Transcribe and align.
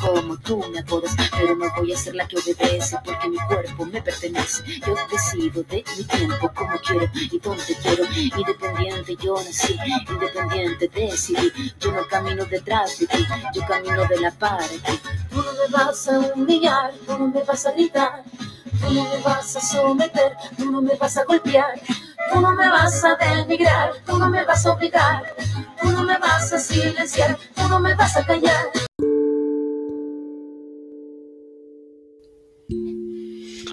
como 0.00 0.36
tú 0.38 0.64
me 0.72 0.80
apodas, 0.80 1.14
pero 1.38 1.54
no 1.54 1.66
voy 1.76 1.92
a 1.92 1.96
ser 1.96 2.14
la 2.14 2.26
que 2.26 2.36
obedece 2.36 2.96
porque 3.04 3.28
mi 3.28 3.36
cuerpo 3.36 3.84
me 3.84 4.00
pertenece. 4.00 4.62
Yo 4.86 4.94
decido 5.10 5.62
de 5.64 5.84
mi 5.96 6.04
tiempo 6.04 6.50
como 6.54 6.78
quiero 6.78 7.06
y 7.14 7.38
donde 7.38 7.76
quiero. 7.82 8.04
Independiente 8.14 9.16
yo 9.16 9.34
nací, 9.36 9.76
independiente 10.08 10.88
decidí. 10.88 11.72
Yo 11.78 11.92
no 11.92 12.06
camino 12.08 12.44
detrás 12.46 12.98
de 12.98 13.06
ti, 13.06 13.26
yo 13.54 13.62
camino 13.66 14.06
de 14.06 14.20
la 14.20 14.30
par 14.30 14.64
Tú 15.30 15.36
no 15.36 15.52
me 15.52 15.68
vas 15.72 16.08
a 16.08 16.18
humillar, 16.18 16.92
tú 17.06 17.18
no 17.18 17.28
me 17.28 17.42
vas 17.42 17.66
a 17.66 17.72
gritar. 17.72 18.24
Tú 18.80 18.92
no 18.94 19.04
me 19.04 19.18
vas 19.22 19.56
a 19.56 19.60
someter, 19.60 20.36
tú 20.56 20.70
no 20.70 20.80
me 20.80 20.94
vas 20.94 21.16
a 21.18 21.24
golpear, 21.24 21.78
tú 22.32 22.40
no 22.40 22.52
me 22.52 22.68
vas 22.68 23.04
a 23.04 23.14
denigrar, 23.16 23.92
tú 24.06 24.18
no 24.18 24.30
me 24.30 24.42
vas 24.44 24.64
a 24.64 24.72
obligar, 24.72 25.34
tú 25.82 25.90
no 25.90 26.02
me 26.02 26.16
vas 26.16 26.50
a 26.52 26.58
silenciar, 26.58 27.36
tú 27.54 27.68
no 27.68 27.78
me 27.78 27.94
vas 27.94 28.16
a 28.16 28.24
callar. 28.24 28.70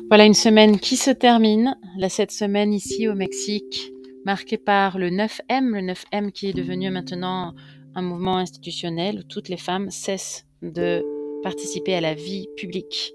Voilà 0.10 0.26
une 0.26 0.34
semaine 0.34 0.80
qui 0.80 0.96
se 0.96 1.12
termine. 1.12 1.76
Cette 2.08 2.32
semaine 2.32 2.74
ici 2.74 3.10
au 3.10 3.14
Mexique, 3.14 3.92
marquée 4.24 4.58
par 4.58 4.98
le 4.98 5.10
9M, 5.10 5.72
le 5.72 5.82
9M 5.82 6.32
qui 6.32 6.48
est 6.48 6.54
devenu 6.54 6.90
maintenant 6.90 7.54
un 7.94 8.02
mouvement 8.02 8.38
institutionnel 8.38 9.20
où 9.20 9.24
toutes 9.24 9.50
les 9.50 9.58
femmes 9.58 9.92
cessent 9.92 10.46
de 10.62 11.04
participer 11.44 11.94
à 11.94 12.00
la 12.00 12.14
vie 12.14 12.48
publique, 12.56 13.12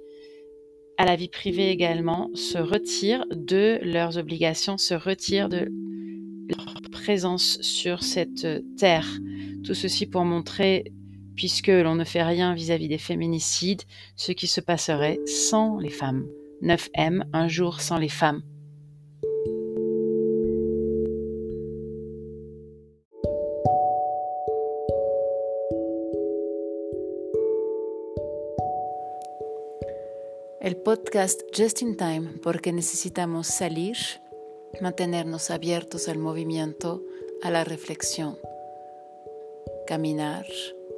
à 0.98 1.06
la 1.06 1.16
vie 1.16 1.30
privée 1.30 1.70
également, 1.70 2.28
se 2.34 2.58
retirent 2.58 3.24
de 3.30 3.78
leurs 3.80 4.18
obligations, 4.18 4.76
se 4.76 4.92
retirent 4.92 5.48
de 5.48 5.72
leur 6.50 6.74
présence 6.92 7.58
sur 7.62 8.02
cette 8.02 8.46
terre. 8.76 9.08
Tout 9.64 9.74
ceci 9.74 10.04
pour 10.04 10.26
montrer, 10.26 10.92
puisque 11.36 11.68
l'on 11.68 11.94
ne 11.94 12.04
fait 12.04 12.22
rien 12.22 12.54
vis-à-vis 12.54 12.88
des 12.88 12.98
féminicides, 12.98 13.82
ce 14.14 14.32
qui 14.32 14.46
se 14.46 14.60
passerait 14.60 15.20
sans 15.24 15.78
les 15.78 15.88
femmes. 15.88 16.26
9M, 16.62 17.24
Un 17.32 17.48
jour 17.48 17.80
sans 17.80 17.98
les 17.98 18.08
femmes. 18.08 18.42
El 30.60 30.76
podcast 30.76 31.42
Just 31.52 31.82
in 31.82 31.96
Time 31.96 32.34
porque 32.40 32.72
necesitamos 32.72 33.48
salir, 33.48 33.96
mantenernos 34.80 35.50
abiertos 35.50 36.08
al 36.08 36.18
movimiento, 36.18 37.02
a 37.42 37.50
la 37.50 37.64
reflexión, 37.64 38.38
caminar, 39.88 40.46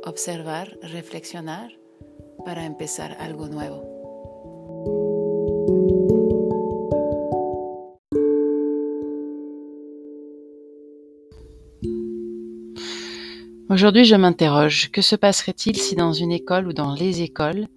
observar, 0.04 0.78
reflexionar 0.82 1.72
para 2.44 2.66
empezar 2.66 3.16
algo 3.18 3.48
nuevo. 3.48 3.93
Aujourd'hui, 13.84 14.06
je 14.06 14.16
m'interroge, 14.16 14.90
que 14.92 15.02
se 15.02 15.14
passerait-il 15.14 15.76
si 15.76 15.94
dans 15.94 16.14
une 16.14 16.32
école 16.32 16.68
ou 16.68 16.72
dans 16.72 16.94
les 16.94 17.20
écoles, 17.20 17.68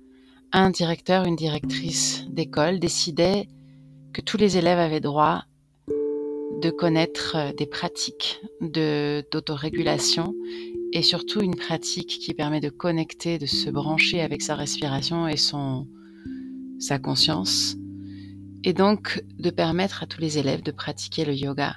un 0.54 0.70
directeur, 0.70 1.26
une 1.26 1.36
directrice 1.36 2.24
d'école 2.30 2.80
décidait 2.80 3.50
que 4.14 4.22
tous 4.22 4.38
les 4.38 4.58
élèves 4.58 4.80
avaient 4.80 5.02
droit 5.02 5.44
de 6.62 6.70
connaître 6.70 7.36
euh, 7.36 7.52
des 7.52 7.66
pratiques 7.66 8.40
d'autorégulation 8.62 10.34
et 10.94 11.02
surtout 11.02 11.42
une 11.42 11.58
pratique 11.58 12.20
qui 12.22 12.34
permet 12.34 12.62
de 12.62 12.70
connecter, 12.70 13.38
de 13.38 13.46
se 13.46 13.70
brancher 13.70 14.22
avec 14.22 14.42
sa 14.42 14.56
respiration 14.56 15.28
et 15.28 15.36
sa 15.36 17.00
conscience, 17.00 17.76
et 18.64 18.72
donc 18.72 19.22
de 19.38 19.50
permettre 19.50 20.04
à 20.04 20.06
tous 20.06 20.22
les 20.22 20.38
élèves 20.38 20.64
de 20.64 20.72
pratiquer 20.72 21.26
le 21.26 21.34
yoga? 21.34 21.76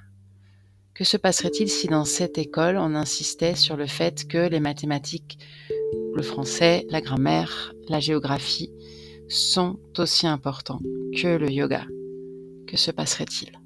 Que 0.94 1.04
se 1.04 1.16
passerait-il 1.16 1.68
si 1.68 1.86
dans 1.86 2.04
cette 2.04 2.38
école 2.38 2.76
on 2.76 2.94
insistait 2.94 3.54
sur 3.54 3.76
le 3.76 3.86
fait 3.86 4.26
que 4.26 4.48
les 4.48 4.60
mathématiques, 4.60 5.38
le 6.14 6.22
français, 6.22 6.86
la 6.90 7.00
grammaire, 7.00 7.72
la 7.88 8.00
géographie 8.00 8.72
sont 9.28 9.78
aussi 9.98 10.26
importants 10.26 10.80
que 11.16 11.36
le 11.36 11.50
yoga? 11.50 11.86
Que 12.66 12.76
se 12.76 12.90
passerait-il? 12.90 13.59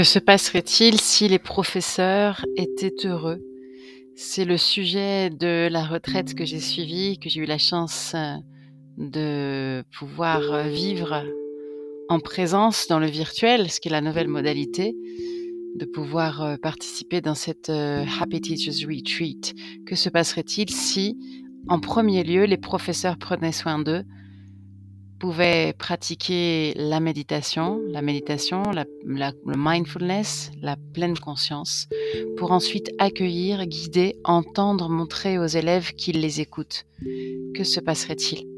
Que 0.00 0.04
se 0.04 0.18
passerait-il 0.18 0.98
si 0.98 1.28
les 1.28 1.38
professeurs 1.38 2.46
étaient 2.56 3.06
heureux? 3.06 3.44
C'est 4.16 4.46
le 4.46 4.56
sujet 4.56 5.28
de 5.28 5.68
la 5.70 5.84
retraite 5.84 6.34
que 6.34 6.46
j'ai 6.46 6.58
suivie, 6.58 7.18
que 7.18 7.28
j'ai 7.28 7.40
eu 7.40 7.44
la 7.44 7.58
chance 7.58 8.12
euh, 8.14 8.36
de 8.96 9.84
pouvoir 9.98 10.40
euh, 10.54 10.62
vivre 10.68 11.22
en 12.08 12.18
présence 12.18 12.86
dans 12.88 12.98
le 12.98 13.08
virtuel, 13.08 13.70
ce 13.70 13.78
qui 13.78 13.88
est 13.88 13.92
la 13.92 14.00
nouvelle 14.00 14.28
modalité, 14.28 14.96
de 15.76 15.84
pouvoir 15.84 16.40
euh, 16.40 16.56
participer 16.56 17.20
dans 17.20 17.34
cette 17.34 17.68
Happy 17.68 18.40
Teachers 18.40 18.86
Retreat. 18.86 19.52
Que 19.84 19.96
se 19.96 20.08
passerait-il 20.08 20.70
si, 20.70 21.18
en 21.68 21.78
premier 21.78 22.24
lieu, 22.24 22.44
les 22.44 22.56
professeurs 22.56 23.18
prenaient 23.18 23.52
soin 23.52 23.78
d'eux 23.78 24.04
pouvait 25.20 25.74
pratiquer 25.78 26.72
la 26.76 26.98
méditation, 26.98 27.80
la 27.86 28.02
méditation, 28.02 28.62
le 28.72 29.56
mindfulness, 29.56 30.50
la 30.62 30.76
pleine 30.94 31.16
conscience, 31.16 31.88
pour 32.36 32.50
ensuite 32.50 32.90
accueillir, 32.98 33.66
guider, 33.66 34.16
entendre, 34.24 34.88
montrer 34.88 35.38
aux 35.38 35.46
élèves 35.46 35.92
qu'ils 35.92 36.20
les 36.20 36.40
écoutent. 36.40 36.86
Que 37.54 37.64
se 37.64 37.78
passerait-il? 37.78 38.49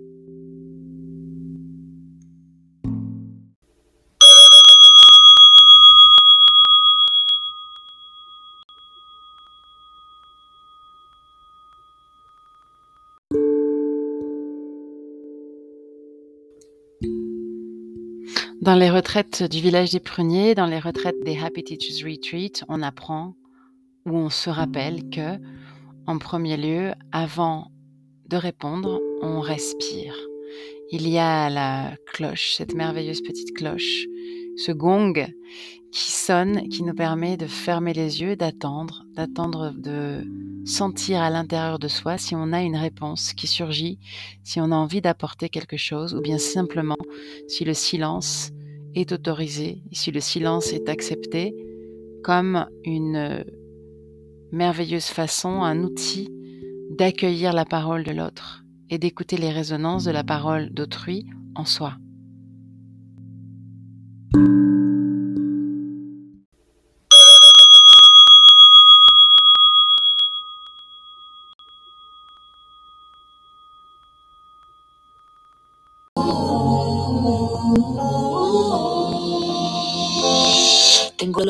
Dans 18.62 18.76
les 18.76 18.90
retraites 18.90 19.42
du 19.42 19.60
village 19.60 19.90
des 19.90 19.98
pruniers, 19.98 20.54
dans 20.54 20.66
les 20.66 20.78
retraites 20.78 21.20
des 21.24 21.36
Happy 21.36 21.64
Teachers 21.64 22.08
Retreat, 22.08 22.62
on 22.68 22.80
apprend 22.80 23.34
ou 24.06 24.16
on 24.16 24.30
se 24.30 24.50
rappelle 24.50 25.10
que, 25.10 25.36
en 26.06 26.18
premier 26.18 26.56
lieu, 26.56 26.92
avant 27.10 27.72
de 28.28 28.36
répondre, 28.36 29.00
on 29.20 29.40
respire. 29.40 30.14
Il 30.92 31.08
y 31.08 31.18
a 31.18 31.50
la 31.50 31.96
cloche, 32.12 32.54
cette 32.56 32.76
merveilleuse 32.76 33.22
petite 33.22 33.52
cloche, 33.52 34.06
ce 34.56 34.72
gong 34.72 35.14
qui 35.92 36.10
sonne, 36.10 36.68
qui 36.68 36.82
nous 36.82 36.94
permet 36.94 37.36
de 37.36 37.46
fermer 37.46 37.92
les 37.92 38.22
yeux, 38.22 38.36
d'attendre, 38.36 39.04
d'attendre 39.14 39.72
de 39.76 40.24
sentir 40.64 41.20
à 41.20 41.30
l'intérieur 41.30 41.78
de 41.78 41.88
soi 41.88 42.18
si 42.18 42.34
on 42.34 42.52
a 42.52 42.62
une 42.62 42.76
réponse 42.76 43.34
qui 43.34 43.46
surgit, 43.46 43.98
si 44.42 44.60
on 44.60 44.70
a 44.72 44.76
envie 44.76 45.00
d'apporter 45.00 45.48
quelque 45.48 45.76
chose, 45.76 46.14
ou 46.14 46.20
bien 46.20 46.38
simplement 46.38 46.96
si 47.48 47.64
le 47.64 47.74
silence 47.74 48.50
est 48.94 49.12
autorisé, 49.12 49.82
si 49.92 50.10
le 50.10 50.20
silence 50.20 50.72
est 50.72 50.88
accepté 50.88 51.54
comme 52.22 52.66
une 52.84 53.44
merveilleuse 54.52 55.06
façon, 55.06 55.62
un 55.62 55.82
outil 55.82 56.30
d'accueillir 56.90 57.52
la 57.52 57.64
parole 57.64 58.04
de 58.04 58.12
l'autre 58.12 58.64
et 58.90 58.98
d'écouter 58.98 59.36
les 59.36 59.50
résonances 59.50 60.04
de 60.04 60.10
la 60.10 60.24
parole 60.24 60.70
d'autrui 60.70 61.26
en 61.54 61.64
soi. 61.64 61.96
Thank 64.34 64.46
you. 64.46 64.71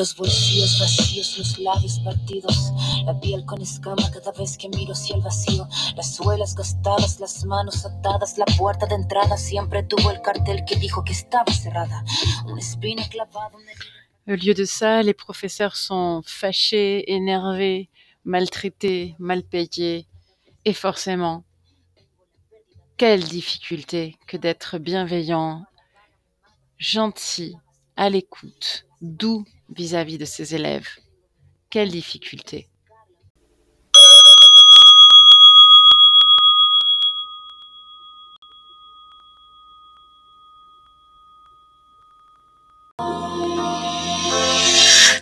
Los 0.03 0.17
bolsillos 0.17 0.81
vacíos, 0.81 1.37
los 1.37 1.59
labios 1.59 1.97
partidos, 1.99 2.73
la 3.05 3.17
piel 3.21 3.45
con 3.45 3.61
escama 3.61 4.11
cada 4.11 4.33
vez 4.33 4.57
que 4.57 4.67
miro 4.67 4.91
hacia 4.91 5.15
el 5.15 5.21
vacío, 5.21 5.65
las 5.95 6.15
suelas 6.15 6.55
gastadas, 6.55 7.21
las 7.21 7.45
manos 7.45 7.85
atadas, 7.85 8.37
la 8.37 8.43
puerta 8.57 8.85
de 8.85 8.95
entrada 8.95 9.37
siempre 9.37 9.81
tuvo 9.83 10.11
el 10.11 10.21
cartel 10.21 10.65
que 10.67 10.75
dijo 10.75 11.05
que 11.05 11.13
estaba 11.13 11.49
cerrada, 11.53 12.03
una 12.45 12.59
espina 12.59 13.07
clavada. 13.07 13.57
Au 14.27 14.35
lieu 14.35 14.53
de 14.53 14.65
ça, 14.65 15.01
les 15.03 15.13
professeurs 15.13 15.77
sont 15.77 16.21
fâchés, 16.25 17.05
énervés, 17.07 17.89
maltraités, 18.25 19.15
mal 19.19 19.41
payés, 19.43 20.05
Et 20.65 20.73
forcément, 20.73 21.45
quelle 22.97 23.23
difficulté 23.23 24.17
que 24.27 24.35
d'être 24.35 24.79
bienveillant, 24.79 25.65
gentil, 26.77 27.55
à 27.95 28.09
l'écoute, 28.09 28.85
doux 29.01 29.45
vis-à-vis 29.69 30.17
de 30.17 30.25
ses 30.25 30.55
élèves? 30.55 30.87
Quelle 31.69 31.91
difficulté. 31.91 32.69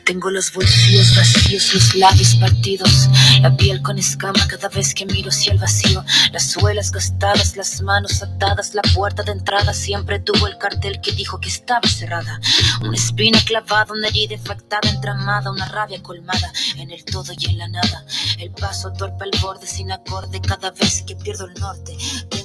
Tengo 0.05 0.29
los 0.29 0.51
bolsillos 0.51 1.15
vacíos, 1.15 1.73
los 1.73 1.95
labios 1.95 2.35
partidos, 2.35 3.09
la 3.41 3.55
piel 3.55 3.81
con 3.81 3.97
escama 3.97 4.45
cada 4.47 4.67
vez 4.69 4.93
que 4.93 5.05
miro 5.05 5.29
hacia 5.29 5.53
el 5.53 5.59
vacío, 5.59 6.03
las 6.31 6.51
suelas 6.51 6.91
gastadas, 6.91 7.55
las 7.55 7.81
manos 7.81 8.21
atadas, 8.23 8.73
la 8.73 8.81
puerta 8.93 9.23
de 9.23 9.31
entrada 9.31 9.73
siempre 9.73 10.19
tuvo 10.19 10.47
el 10.47 10.57
cartel 10.57 10.99
que 11.01 11.11
dijo 11.11 11.39
que 11.39 11.49
estaba 11.49 11.87
cerrada. 11.87 12.39
Una 12.81 12.95
espina 12.95 13.39
clavada, 13.45 13.93
una 13.93 14.07
herida 14.07 14.33
infectada, 14.33 14.89
entramada, 14.89 15.51
una 15.51 15.67
rabia 15.67 16.01
colmada 16.01 16.51
en 16.77 16.91
el 16.91 17.05
todo 17.05 17.33
y 17.37 17.45
en 17.45 17.57
la 17.57 17.67
nada. 17.67 18.05
El 18.39 18.51
paso 18.51 18.91
torpe 18.93 19.23
al 19.23 19.41
borde 19.41 19.67
sin 19.67 19.91
acorde 19.91 20.41
cada 20.41 20.71
vez 20.71 21.03
que 21.03 21.15
pierdo 21.15 21.45
el 21.45 21.53
norte. 21.55 21.95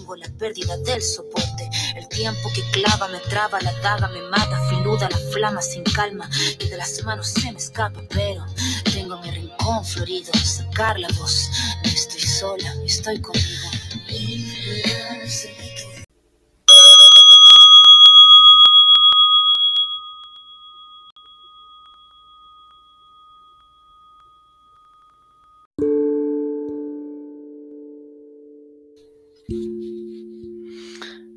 Tengo 0.07 0.23
la 0.23 0.29
pérdida 0.39 0.77
del 0.77 1.03
soporte. 1.03 1.69
El 1.97 2.07
tiempo 2.07 2.49
que 2.55 2.63
clava 2.71 3.09
me 3.09 3.19
traba, 3.29 3.61
la 3.61 3.73
daga 3.81 4.07
me 4.07 4.23
mata, 4.29 4.69
filuda 4.69 5.09
la 5.11 5.19
flama 5.33 5.61
sin 5.61 5.83
calma, 5.83 6.31
y 6.61 6.69
de 6.69 6.77
las 6.77 7.03
manos 7.03 7.27
se 7.27 7.51
me 7.51 7.59
escapa, 7.59 8.01
pero 8.11 8.47
tengo 8.85 9.21
mi 9.21 9.33
rincón 9.33 9.85
florido, 9.85 10.33
sacar 10.35 10.97
la 11.01 11.09
voz. 11.19 11.51
No 11.83 11.91
estoy 11.91 12.21
sola, 12.21 12.73
estoy 12.85 13.21
conmigo. 13.21 13.69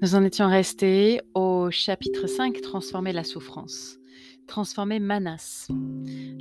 Nous 0.09 0.15
en 0.15 0.23
étions 0.23 0.49
restés 0.49 1.21
au 1.35 1.69
chapitre 1.69 2.25
5, 2.25 2.61
Transformer 2.61 3.13
la 3.13 3.23
souffrance. 3.23 3.99
Transformer 4.47 4.97
Manas. 4.97 5.67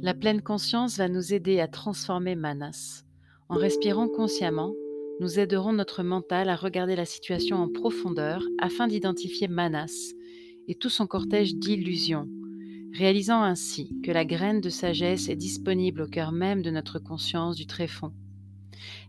La 0.01 0.15
pleine 0.15 0.41
conscience 0.41 0.97
va 0.97 1.11
nous 1.11 1.35
aider 1.35 1.61
à 1.61 1.69
transformer 1.69 2.35
Manas. 2.35 3.03
En 3.51 3.57
respirant 3.57 4.09
consciemment, 4.09 4.73
nous 5.21 5.39
aiderons 5.39 5.75
notre 5.75 6.03
mental 6.03 6.49
à 6.49 6.57
regarder 6.57 6.97
la 6.97 7.05
situation 7.05 7.59
en 7.59 7.69
profondeur 7.69 8.43
afin 8.59 8.87
d'identifier 8.87 9.49
Manas 9.49 10.15
et 10.67 10.75
tout 10.75 10.89
son 10.89 11.07
cortège 11.07 11.55
d'illusions, 11.55 12.27
réalisant 12.95 13.43
ainsi 13.43 13.93
que 14.03 14.13
la 14.13 14.25
graine 14.25 14.63
de 14.63 14.71
sagesse 14.71 15.29
est 15.29 15.37
disponible 15.37 16.01
au 16.01 16.09
cœur 16.09 16.33
même 16.33 16.63
de 16.63 16.71
notre 16.71 16.99
conscience 16.99 17.55
du 17.55 17.67
tréfonds. 17.67 18.15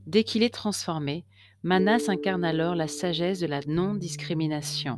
Dès 0.05 0.25
qu'il 0.25 0.43
est 0.43 0.53
transformé, 0.53 1.23
Manas 1.61 2.07
incarne 2.07 2.45
alors 2.45 2.73
la 2.73 2.87
sagesse 2.87 3.41
de 3.41 3.45
la 3.45 3.59
non-discrimination. 3.67 4.97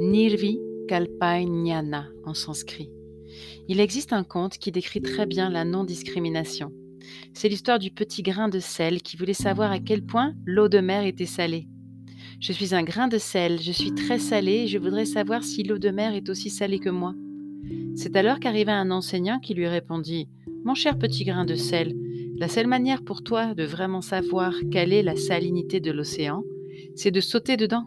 Nirvi 0.00 0.58
Kalpainyana 0.88 2.06
en 2.24 2.32
sanskrit. 2.32 2.88
Il 3.68 3.78
existe 3.78 4.14
un 4.14 4.24
conte 4.24 4.56
qui 4.56 4.72
décrit 4.72 5.02
très 5.02 5.26
bien 5.26 5.50
la 5.50 5.66
non-discrimination. 5.66 6.72
C'est 7.34 7.50
l'histoire 7.50 7.78
du 7.78 7.90
petit 7.90 8.22
grain 8.22 8.48
de 8.48 8.58
sel 8.58 9.02
qui 9.02 9.18
voulait 9.18 9.34
savoir 9.34 9.70
à 9.70 9.80
quel 9.80 10.02
point 10.02 10.32
l'eau 10.46 10.68
de 10.68 10.80
mer 10.80 11.04
était 11.04 11.26
salée. 11.26 11.68
Je 12.40 12.52
suis 12.54 12.74
un 12.74 12.82
grain 12.82 13.08
de 13.08 13.18
sel, 13.18 13.60
je 13.60 13.72
suis 13.72 13.94
très 13.94 14.18
salé 14.18 14.62
et 14.62 14.66
je 14.66 14.78
voudrais 14.78 15.04
savoir 15.04 15.44
si 15.44 15.62
l'eau 15.62 15.78
de 15.78 15.90
mer 15.90 16.14
est 16.14 16.30
aussi 16.30 16.48
salée 16.48 16.78
que 16.78 16.88
moi. 16.88 17.14
C'est 17.96 18.16
alors 18.16 18.40
qu'arriva 18.40 18.72
un 18.72 18.90
enseignant 18.90 19.40
qui 19.40 19.52
lui 19.52 19.68
répondit 19.68 20.26
Mon 20.64 20.74
cher 20.74 20.98
petit 20.98 21.24
grain 21.24 21.44
de 21.44 21.54
sel, 21.54 21.94
la 22.36 22.48
seule 22.48 22.66
manière 22.66 23.02
pour 23.02 23.22
toi 23.22 23.54
de 23.54 23.64
vraiment 23.64 24.00
savoir 24.00 24.52
quelle 24.70 24.92
est 24.92 25.02
la 25.02 25.16
salinité 25.16 25.80
de 25.80 25.92
l'océan, 25.92 26.42
c'est 26.96 27.10
de 27.10 27.20
sauter 27.20 27.56
dedans. 27.56 27.86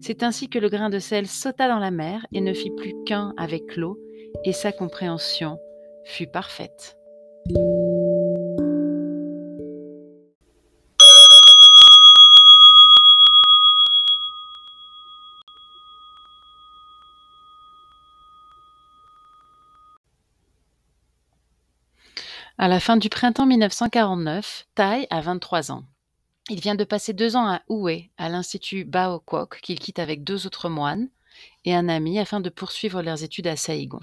C'est 0.00 0.22
ainsi 0.22 0.48
que 0.48 0.58
le 0.58 0.68
grain 0.68 0.90
de 0.90 0.98
sel 0.98 1.28
sauta 1.28 1.68
dans 1.68 1.78
la 1.78 1.92
mer 1.92 2.26
et 2.32 2.40
ne 2.40 2.52
fit 2.52 2.72
plus 2.76 2.94
qu'un 3.06 3.32
avec 3.36 3.76
l'eau, 3.76 3.98
et 4.44 4.52
sa 4.52 4.72
compréhension 4.72 5.58
fut 6.04 6.26
parfaite. 6.26 6.96
À 22.62 22.68
la 22.68 22.78
fin 22.78 22.96
du 22.96 23.08
printemps 23.08 23.44
1949, 23.44 24.68
Tai 24.76 25.08
a 25.10 25.20
23 25.20 25.72
ans. 25.72 25.82
Il 26.48 26.60
vient 26.60 26.76
de 26.76 26.84
passer 26.84 27.12
deux 27.12 27.34
ans 27.34 27.48
à 27.48 27.62
Hue, 27.68 28.08
à 28.18 28.28
l'Institut 28.28 28.84
Bao 28.84 29.18
Kwok, 29.18 29.58
qu'il 29.62 29.80
quitte 29.80 29.98
avec 29.98 30.22
deux 30.22 30.46
autres 30.46 30.68
moines 30.68 31.08
et 31.64 31.74
un 31.74 31.88
ami 31.88 32.20
afin 32.20 32.38
de 32.38 32.50
poursuivre 32.50 33.02
leurs 33.02 33.24
études 33.24 33.48
à 33.48 33.56
Saigon. 33.56 33.98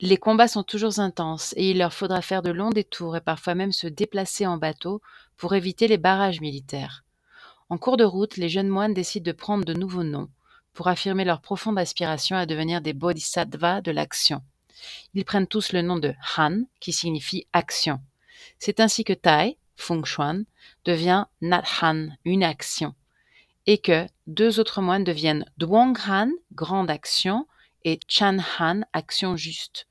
Les 0.00 0.16
combats 0.16 0.48
sont 0.48 0.62
toujours 0.62 0.98
intenses 0.98 1.52
et 1.58 1.72
il 1.72 1.76
leur 1.76 1.92
faudra 1.92 2.22
faire 2.22 2.40
de 2.40 2.50
longs 2.50 2.70
détours 2.70 3.18
et 3.18 3.20
parfois 3.20 3.54
même 3.54 3.72
se 3.72 3.86
déplacer 3.86 4.46
en 4.46 4.56
bateau 4.56 5.02
pour 5.36 5.54
éviter 5.54 5.88
les 5.88 5.98
barrages 5.98 6.40
militaires. 6.40 7.04
En 7.68 7.76
cours 7.76 7.98
de 7.98 8.04
route, 8.04 8.38
les 8.38 8.48
jeunes 8.48 8.68
moines 8.68 8.94
décident 8.94 9.30
de 9.30 9.36
prendre 9.36 9.66
de 9.66 9.74
nouveaux 9.74 10.04
noms 10.04 10.30
pour 10.72 10.88
affirmer 10.88 11.26
leur 11.26 11.42
profonde 11.42 11.78
aspiration 11.78 12.34
à 12.34 12.46
devenir 12.46 12.80
des 12.80 12.94
bodhisattvas 12.94 13.82
de 13.82 13.90
l'action. 13.90 14.40
Ils 15.14 15.24
prennent 15.24 15.46
tous 15.46 15.72
le 15.72 15.82
nom 15.82 15.98
de 15.98 16.14
Han, 16.36 16.62
qui 16.80 16.92
signifie 16.92 17.46
action. 17.52 18.00
C'est 18.58 18.80
ainsi 18.80 19.04
que 19.04 19.12
Tai, 19.12 19.56
Feng 19.76 20.04
Shuan, 20.04 20.44
devient 20.84 21.26
Nat 21.40 21.64
Han, 21.80 22.08
une 22.24 22.44
action, 22.44 22.94
et 23.66 23.78
que 23.78 24.06
deux 24.26 24.60
autres 24.60 24.80
moines 24.80 25.04
deviennent 25.04 25.44
Duong 25.58 25.96
Han, 26.08 26.30
grande 26.52 26.90
action, 26.90 27.46
et 27.84 27.98
Chan 28.08 28.38
Han, 28.58 28.82
action 28.92 29.36
juste. 29.36 29.86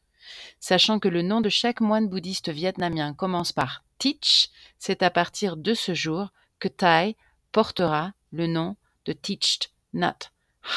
Sachant 0.59 0.99
que 0.99 1.09
le 1.09 1.21
nom 1.21 1.41
de 1.41 1.49
chaque 1.49 1.81
moine 1.81 2.07
bouddhiste 2.07 2.49
vietnamien 2.49 3.13
commence 3.13 3.51
par 3.51 3.83
Teach, 3.97 4.49
c'est 4.79 5.03
à 5.03 5.09
partir 5.09 5.57
de 5.57 5.73
ce 5.73 5.93
jour 5.93 6.29
que 6.59 6.67
Tai 6.67 7.15
portera 7.51 8.13
le 8.31 8.47
nom 8.47 8.75
de 9.05 9.13
Teached 9.13 9.69
Nat 9.93 10.31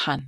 Han. 0.05 0.19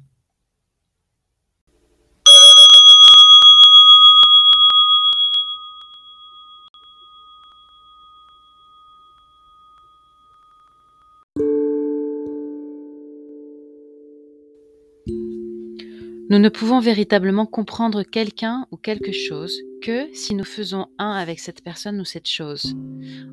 Nous 16.30 16.40
ne 16.40 16.50
pouvons 16.50 16.82
véritablement 16.82 17.46
comprendre 17.46 18.04
quelqu'un 18.04 18.68
ou 18.72 18.76
quelque 18.78 19.14
chose 19.14 19.62
que 19.82 20.14
si 20.14 20.36
nous 20.36 20.44
faisons 20.44 20.88
un 20.98 21.12
avec 21.12 21.40
cette 21.40 21.64
personne 21.64 22.02
ou 22.02 22.06
cette 22.06 22.28
chose. 22.28 22.76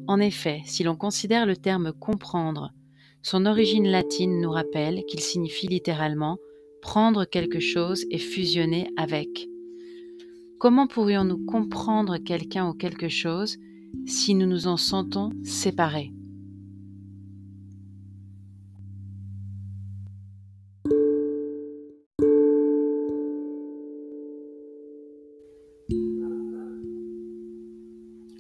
En 0.07 0.21
effet, 0.21 0.61
si 0.65 0.85
l'on 0.85 0.95
considère 0.95 1.45
le 1.45 1.57
terme 1.57 1.93
comprendre, 1.93 2.73
son 3.21 3.47
origine 3.47 3.89
latine 3.89 4.41
nous 4.41 4.51
rappelle 4.51 5.03
qu'il 5.09 5.19
signifie 5.19 5.67
littéralement 5.67 6.39
prendre 6.83 7.25
quelque 7.25 7.59
chose 7.59 8.05
et 8.11 8.19
fusionner 8.19 8.89
avec. 8.97 9.49
Comment 10.61 10.87
pourrions-nous 10.87 11.45
comprendre 11.47 12.19
quelqu'un 12.19 12.69
ou 12.69 12.75
quelque 12.75 13.09
chose 13.09 13.57
si 14.07 14.37
nous 14.37 14.47
nous 14.47 14.69
en 14.69 14.77
sentons 14.77 15.31
séparés? 15.43 16.13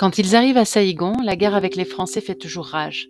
Quand 0.04 0.18
ils 0.18 0.36
arrivent 0.36 0.58
à 0.58 0.66
Saïgon, 0.66 1.14
la 1.24 1.34
guerre 1.34 1.54
avec 1.54 1.76
les 1.76 1.86
Français 1.86 2.20
fait 2.20 2.34
toujours 2.34 2.66
rage. 2.66 3.08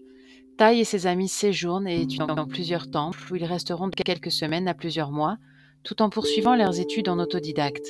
Tai 0.56 0.78
et 0.78 0.84
ses 0.84 1.08
amis 1.08 1.26
séjournent 1.26 1.88
et 1.88 2.02
étudient 2.02 2.28
dans 2.28 2.46
plusieurs 2.46 2.88
temples 2.88 3.18
où 3.32 3.34
ils 3.34 3.44
resteront 3.44 3.88
de 3.88 3.96
quelques 3.96 4.30
semaines 4.30 4.68
à 4.68 4.74
plusieurs 4.74 5.10
mois, 5.10 5.36
tout 5.82 6.02
en 6.02 6.08
poursuivant 6.08 6.54
leurs 6.54 6.78
études 6.78 7.08
en 7.08 7.18
autodidacte. 7.18 7.84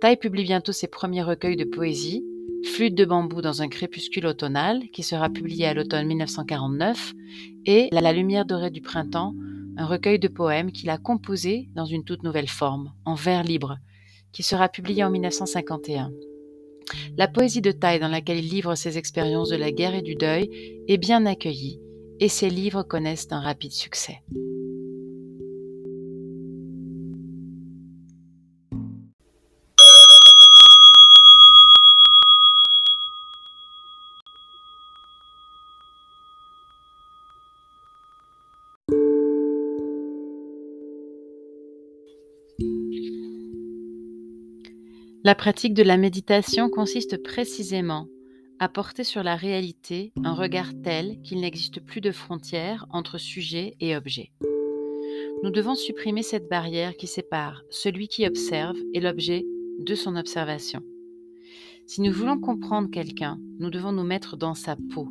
Tai 0.00 0.16
publie 0.16 0.42
bientôt 0.42 0.72
ses 0.72 0.88
premiers 0.88 1.22
recueils 1.22 1.54
de 1.54 1.62
poésie, 1.62 2.24
Flûte 2.64 2.96
de 2.96 3.04
bambou 3.04 3.40
dans 3.40 3.62
un 3.62 3.68
crépuscule 3.68 4.26
automnal, 4.26 4.82
qui 4.92 5.04
sera 5.04 5.30
publié 5.30 5.66
à 5.66 5.74
l'automne 5.74 6.08
1949, 6.08 7.14
et 7.66 7.88
La 7.92 8.12
lumière 8.12 8.46
dorée 8.46 8.72
du 8.72 8.80
printemps, 8.80 9.32
un 9.76 9.86
recueil 9.86 10.18
de 10.18 10.26
poèmes 10.26 10.72
qu'il 10.72 10.90
a 10.90 10.98
composé 10.98 11.68
dans 11.76 11.86
une 11.86 12.02
toute 12.02 12.24
nouvelle 12.24 12.48
forme, 12.48 12.94
en 13.04 13.14
vers 13.14 13.44
libre, 13.44 13.78
qui 14.32 14.42
sera 14.42 14.68
publié 14.68 15.04
en 15.04 15.10
1951. 15.10 16.10
La 17.16 17.28
poésie 17.28 17.60
de 17.60 17.72
taille 17.72 18.00
dans 18.00 18.08
laquelle 18.08 18.38
il 18.38 18.48
livre 18.48 18.74
ses 18.74 18.98
expériences 18.98 19.50
de 19.50 19.56
la 19.56 19.72
guerre 19.72 19.94
et 19.94 20.02
du 20.02 20.14
deuil 20.14 20.50
est 20.88 20.98
bien 20.98 21.26
accueillie 21.26 21.80
et 22.20 22.28
ses 22.28 22.50
livres 22.50 22.82
connaissent 22.82 23.28
un 23.30 23.40
rapide 23.40 23.72
succès. 23.72 24.20
La 45.26 45.34
pratique 45.34 45.72
de 45.72 45.82
la 45.82 45.96
méditation 45.96 46.68
consiste 46.68 47.16
précisément 47.22 48.08
à 48.58 48.68
porter 48.68 49.04
sur 49.04 49.22
la 49.22 49.36
réalité 49.36 50.12
un 50.22 50.34
regard 50.34 50.72
tel 50.82 51.18
qu'il 51.22 51.40
n'existe 51.40 51.80
plus 51.80 52.02
de 52.02 52.12
frontières 52.12 52.84
entre 52.90 53.16
sujet 53.16 53.74
et 53.80 53.96
objet. 53.96 54.32
Nous 55.42 55.50
devons 55.50 55.76
supprimer 55.76 56.22
cette 56.22 56.50
barrière 56.50 56.94
qui 56.98 57.06
sépare 57.06 57.62
celui 57.70 58.06
qui 58.08 58.26
observe 58.26 58.76
et 58.92 59.00
l'objet 59.00 59.46
de 59.78 59.94
son 59.94 60.14
observation. 60.16 60.82
Si 61.86 62.02
nous 62.02 62.12
voulons 62.12 62.38
comprendre 62.38 62.90
quelqu'un, 62.90 63.38
nous 63.58 63.70
devons 63.70 63.92
nous 63.92 64.04
mettre 64.04 64.36
dans 64.36 64.54
sa 64.54 64.76
peau. 64.76 65.08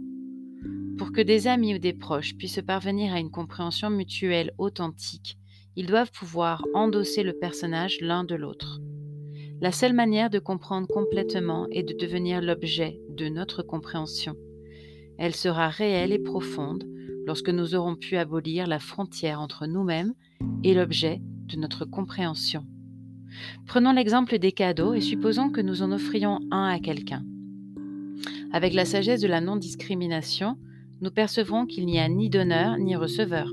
Pour 0.99 1.11
que 1.11 1.21
des 1.21 1.47
amis 1.47 1.73
ou 1.73 1.79
des 1.79 1.93
proches 1.93 2.35
puissent 2.35 2.61
parvenir 2.61 3.15
à 3.15 3.19
une 3.19 3.31
compréhension 3.31 3.89
mutuelle 3.89 4.53
authentique, 4.59 5.39
ils 5.75 5.87
doivent 5.87 6.11
pouvoir 6.11 6.63
endosser 6.75 7.23
le 7.23 7.33
personnage 7.33 7.97
l'un 7.99 8.23
de 8.23 8.35
l'autre. 8.35 8.79
La 9.63 9.71
seule 9.71 9.93
manière 9.93 10.29
de 10.29 10.39
comprendre 10.39 10.89
complètement 10.89 11.67
est 11.71 11.83
de 11.83 11.93
devenir 11.93 12.41
l'objet 12.41 12.99
de 13.07 13.29
notre 13.29 13.63
compréhension. 13.63 14.35
Elle 15.17 15.33
sera 15.33 15.69
réelle 15.69 16.11
et 16.11 16.19
profonde 16.19 16.83
lorsque 17.25 17.47
nous 17.47 17.73
aurons 17.73 17.95
pu 17.95 18.17
abolir 18.17 18.67
la 18.67 18.79
frontière 18.79 19.39
entre 19.39 19.65
nous-mêmes 19.65 20.15
et 20.65 20.73
l'objet 20.73 21.21
de 21.47 21.55
notre 21.55 21.85
compréhension. 21.85 22.65
Prenons 23.65 23.93
l'exemple 23.93 24.37
des 24.37 24.51
cadeaux 24.51 24.95
et 24.95 24.99
supposons 24.99 25.49
que 25.49 25.61
nous 25.61 25.81
en 25.81 25.93
offrions 25.93 26.41
un 26.51 26.67
à 26.67 26.79
quelqu'un. 26.81 27.23
Avec 28.51 28.73
la 28.73 28.83
sagesse 28.83 29.21
de 29.21 29.29
la 29.29 29.39
non-discrimination, 29.39 30.57
nous 30.99 31.11
percevrons 31.11 31.65
qu'il 31.67 31.85
n'y 31.85 32.01
a 32.01 32.09
ni 32.09 32.29
donneur 32.29 32.77
ni 32.79 32.97
receveur. 32.97 33.49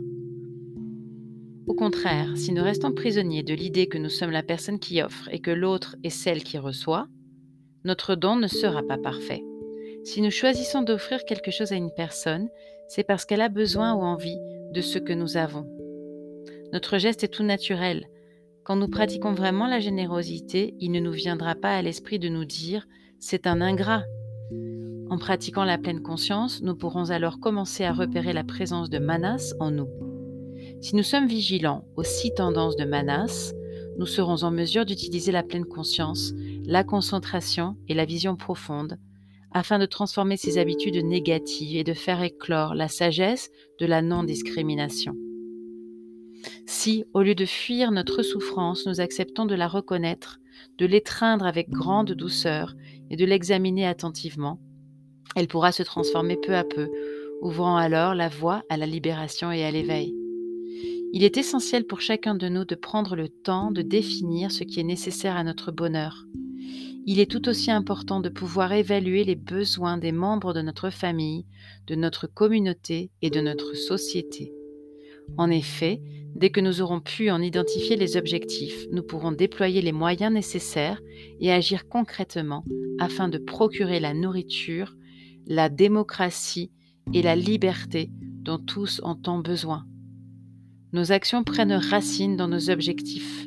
Au 1.71 1.75
contraire, 1.75 2.37
si 2.37 2.51
nous 2.51 2.65
restons 2.65 2.91
prisonniers 2.91 3.45
de 3.45 3.55
l'idée 3.55 3.87
que 3.87 3.97
nous 3.97 4.09
sommes 4.09 4.33
la 4.33 4.43
personne 4.43 4.81
qui 4.81 5.01
offre 5.05 5.29
et 5.31 5.39
que 5.39 5.53
l'autre 5.53 5.95
est 6.03 6.11
celle 6.11 6.43
qui 6.43 6.59
reçoit, 6.59 7.07
notre 7.85 8.17
don 8.17 8.35
ne 8.35 8.49
sera 8.49 8.83
pas 8.83 8.99
parfait. 8.99 9.45
Si 10.03 10.21
nous 10.21 10.33
choisissons 10.33 10.83
d'offrir 10.83 11.25
quelque 11.25 11.53
chose 11.53 11.71
à 11.71 11.77
une 11.77 11.93
personne, 11.95 12.49
c'est 12.89 13.05
parce 13.05 13.25
qu'elle 13.25 13.41
a 13.41 13.49
besoin 13.49 13.95
ou 13.95 14.01
envie 14.01 14.37
de 14.73 14.81
ce 14.81 14.99
que 14.99 15.13
nous 15.13 15.37
avons. 15.37 15.65
Notre 16.73 16.99
geste 16.99 17.23
est 17.23 17.29
tout 17.29 17.45
naturel. 17.45 18.09
Quand 18.65 18.75
nous 18.75 18.89
pratiquons 18.89 19.33
vraiment 19.33 19.69
la 19.69 19.79
générosité, 19.79 20.75
il 20.81 20.91
ne 20.91 20.99
nous 20.99 21.13
viendra 21.13 21.55
pas 21.55 21.77
à 21.77 21.83
l'esprit 21.83 22.19
de 22.19 22.29
nous 22.29 22.47
dire⁇ 22.47 22.81
c'est 23.21 23.47
un 23.47 23.61
ingrat⁇ 23.61 24.03
En 25.09 25.19
pratiquant 25.19 25.65
la 25.65 25.79
pleine 25.79 26.03
conscience, 26.03 26.63
nous 26.63 26.75
pourrons 26.75 27.11
alors 27.11 27.39
commencer 27.39 27.85
à 27.85 27.93
repérer 27.93 28.33
la 28.33 28.43
présence 28.43 28.91
de 28.91 28.99
Manas 28.99 29.55
en 29.61 29.71
nous. 29.71 30.10
Si 30.81 30.97
nous 30.97 31.03
sommes 31.03 31.27
vigilants 31.27 31.85
aux 31.97 32.03
six 32.03 32.33
tendances 32.35 32.77
de 32.77 32.87
Manas, 32.87 33.53
nous 33.99 34.07
serons 34.07 34.45
en 34.45 34.51
mesure 34.51 34.87
d'utiliser 34.87 35.31
la 35.31 35.43
pleine 35.43 35.67
conscience, 35.67 36.33
la 36.65 36.85
concentration 36.85 37.77
et 37.87 37.95
la 37.95 38.07
vision 38.07 38.35
profonde 38.37 38.99
afin 39.53 39.79
de 39.79 39.85
transformer 39.85 40.37
ces 40.37 40.59
habitudes 40.59 41.05
négatives 41.05 41.77
et 41.77 41.85
de 41.85 41.93
faire 41.93 42.23
éclore 42.23 42.75
la 42.75 42.89
sagesse 42.89 43.51
de 43.79 43.87
la 43.87 44.01
non-discrimination. 44.01 45.15
Si, 46.67 47.05
au 47.13 47.23
lieu 47.23 47.35
de 47.35 47.45
fuir 47.45 47.91
notre 47.91 48.23
souffrance, 48.23 48.87
nous 48.87 49.01
acceptons 49.01 49.45
de 49.45 49.57
la 49.57 49.69
reconnaître, 49.69 50.39
de 50.79 50.87
l'étreindre 50.87 51.45
avec 51.45 51.69
grande 51.69 52.13
douceur 52.13 52.75
et 53.11 53.17
de 53.17 53.25
l'examiner 53.27 53.87
attentivement, 53.87 54.61
elle 55.37 55.49
pourra 55.49 55.73
se 55.73 55.83
transformer 55.83 56.37
peu 56.37 56.55
à 56.55 56.65
peu, 56.65 56.89
ouvrant 57.43 57.77
alors 57.77 58.15
la 58.15 58.29
voie 58.29 58.63
à 58.71 58.77
la 58.77 58.87
libération 58.87 59.53
et 59.53 59.65
à 59.65 59.71
l'éveil. 59.71 60.20
Il 61.13 61.25
est 61.25 61.37
essentiel 61.37 61.87
pour 61.87 62.01
chacun 62.01 62.37
de 62.37 62.49
nous 62.49 62.65
de 62.65 62.77
prendre 62.77 63.17
le 63.17 63.29
temps 63.29 63.73
de 63.73 63.83
définir 63.83 64.53
ce 64.53 64.63
qui 64.63 64.79
est 64.79 64.85
nécessaire 64.85 65.37
à 65.37 65.43
notre 65.43 65.73
bonheur. 65.73 66.25
Il 67.05 67.19
est 67.19 67.31
tout 67.31 67.49
aussi 67.49 67.73
important 67.73 68.21
de 68.21 68.29
pouvoir 68.29 68.73
évaluer 68.73 69.25
les 69.25 69.35
besoins 69.35 69.99
des 69.99 70.13
membres 70.13 70.53
de 70.53 70.63
notre 70.63 70.91
famille, 70.91 71.47
de 71.89 71.97
notre 71.97 72.29
communauté 72.29 73.11
et 73.23 73.31
de 73.31 73.41
notre 73.41 73.75
société. 73.75 74.53
En 75.37 75.51
effet, 75.51 76.01
dès 76.37 76.51
que 76.51 76.61
nous 76.61 76.81
aurons 76.81 77.01
pu 77.01 77.31
en 77.31 77.43
identifier 77.43 77.97
les 77.97 78.17
objectifs, 78.17 78.87
nous 78.93 79.03
pourrons 79.03 79.33
déployer 79.33 79.83
les 79.83 79.93
moyens 79.93 80.33
nécessaires 80.33 81.01
et 81.41 81.51
agir 81.51 81.89
concrètement 81.89 82.65
afin 83.01 83.29
de 83.29 83.39
procurer 83.39 83.99
la 83.99 84.15
nourriture, 84.15 84.95
la 85.47 85.69
démocratie 85.69 86.71
et 87.13 87.23
la 87.23 87.35
liberté 87.35 88.11
dont 88.13 88.59
tous 88.59 89.01
ont 89.03 89.17
tant 89.17 89.39
besoin. 89.39 89.90
Nos 90.93 91.13
actions 91.13 91.45
prennent 91.45 91.73
racine 91.73 92.37
dans 92.37 92.49
nos 92.49 92.69
objectifs. 92.69 93.47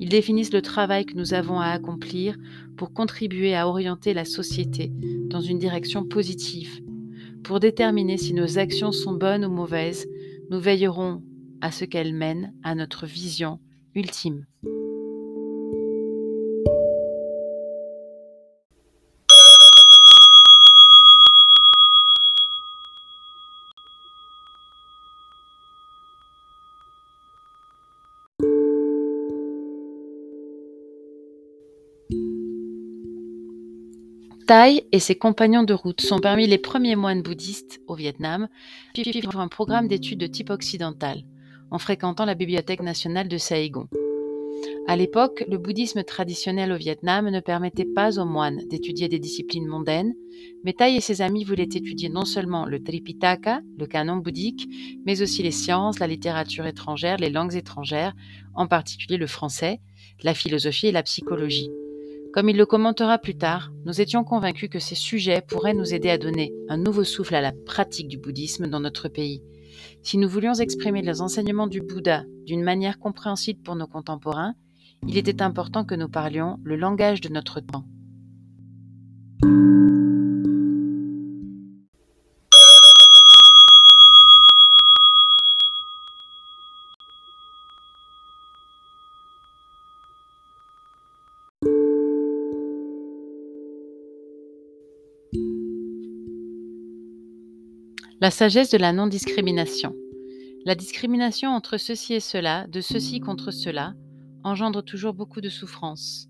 Ils 0.00 0.08
définissent 0.08 0.52
le 0.52 0.62
travail 0.62 1.06
que 1.06 1.16
nous 1.16 1.32
avons 1.32 1.60
à 1.60 1.66
accomplir 1.66 2.36
pour 2.76 2.92
contribuer 2.92 3.54
à 3.54 3.68
orienter 3.68 4.14
la 4.14 4.24
société 4.24 4.90
dans 5.28 5.40
une 5.40 5.60
direction 5.60 6.04
positive. 6.04 6.82
Pour 7.44 7.60
déterminer 7.60 8.18
si 8.18 8.34
nos 8.34 8.58
actions 8.58 8.90
sont 8.90 9.12
bonnes 9.12 9.44
ou 9.44 9.50
mauvaises, 9.50 10.08
nous 10.50 10.58
veillerons 10.58 11.22
à 11.60 11.70
ce 11.70 11.84
qu'elles 11.84 12.14
mènent 12.14 12.52
à 12.64 12.74
notre 12.74 13.06
vision 13.06 13.60
ultime. 13.94 14.44
Tai 34.52 34.84
et 34.92 34.98
ses 34.98 35.14
compagnons 35.14 35.62
de 35.62 35.72
route 35.72 36.02
sont 36.02 36.18
parmi 36.18 36.46
les 36.46 36.58
premiers 36.58 36.94
moines 36.94 37.22
bouddhistes 37.22 37.80
au 37.86 37.94
Vietnam 37.94 38.48
qui 38.92 39.02
suivent 39.02 39.38
un 39.38 39.48
programme 39.48 39.88
d'études 39.88 40.20
de 40.20 40.26
type 40.26 40.50
occidental 40.50 41.22
en 41.70 41.78
fréquentant 41.78 42.26
la 42.26 42.34
Bibliothèque 42.34 42.82
nationale 42.82 43.28
de 43.28 43.38
Saigon. 43.38 43.88
À 44.86 44.94
l'époque, 44.94 45.42
le 45.48 45.56
bouddhisme 45.56 46.04
traditionnel 46.04 46.70
au 46.70 46.76
Vietnam 46.76 47.30
ne 47.30 47.40
permettait 47.40 47.86
pas 47.86 48.20
aux 48.20 48.26
moines 48.26 48.60
d'étudier 48.68 49.08
des 49.08 49.18
disciplines 49.18 49.66
mondaines, 49.66 50.12
mais 50.64 50.74
Tai 50.74 50.94
et 50.94 51.00
ses 51.00 51.22
amis 51.22 51.44
voulaient 51.44 51.62
étudier 51.62 52.10
non 52.10 52.26
seulement 52.26 52.66
le 52.66 52.82
Tripitaka, 52.82 53.62
le 53.78 53.86
canon 53.86 54.16
bouddhique, 54.16 54.68
mais 55.06 55.22
aussi 55.22 55.42
les 55.42 55.50
sciences, 55.50 55.98
la 55.98 56.06
littérature 56.06 56.66
étrangère, 56.66 57.16
les 57.16 57.30
langues 57.30 57.54
étrangères, 57.54 58.12
en 58.54 58.66
particulier 58.66 59.16
le 59.16 59.26
français, 59.26 59.80
la 60.22 60.34
philosophie 60.34 60.88
et 60.88 60.92
la 60.92 61.02
psychologie. 61.02 61.70
Comme 62.32 62.48
il 62.48 62.56
le 62.56 62.64
commentera 62.64 63.18
plus 63.18 63.36
tard, 63.36 63.72
nous 63.84 64.00
étions 64.00 64.24
convaincus 64.24 64.70
que 64.70 64.78
ces 64.78 64.94
sujets 64.94 65.42
pourraient 65.46 65.74
nous 65.74 65.92
aider 65.92 66.08
à 66.08 66.16
donner 66.16 66.54
un 66.70 66.78
nouveau 66.78 67.04
souffle 67.04 67.34
à 67.34 67.42
la 67.42 67.52
pratique 67.52 68.08
du 68.08 68.16
bouddhisme 68.16 68.68
dans 68.68 68.80
notre 68.80 69.08
pays. 69.08 69.42
Si 70.02 70.16
nous 70.16 70.30
voulions 70.30 70.54
exprimer 70.54 71.02
les 71.02 71.20
enseignements 71.20 71.66
du 71.66 71.82
Bouddha 71.82 72.24
d'une 72.46 72.62
manière 72.62 72.98
compréhensible 72.98 73.60
pour 73.62 73.76
nos 73.76 73.86
contemporains, 73.86 74.54
il 75.06 75.18
était 75.18 75.42
important 75.42 75.84
que 75.84 75.94
nous 75.94 76.08
parlions 76.08 76.58
le 76.64 76.76
langage 76.76 77.20
de 77.20 77.28
notre 77.28 77.60
temps. 77.60 77.84
La 98.22 98.30
sagesse 98.30 98.70
de 98.70 98.78
la 98.78 98.92
non-discrimination. 98.92 99.96
La 100.64 100.76
discrimination 100.76 101.50
entre 101.50 101.76
ceci 101.76 102.14
et 102.14 102.20
cela, 102.20 102.68
de 102.68 102.80
ceci 102.80 103.18
contre 103.18 103.50
cela, 103.50 103.94
engendre 104.44 104.84
toujours 104.84 105.12
beaucoup 105.12 105.40
de 105.40 105.48
souffrance. 105.48 106.28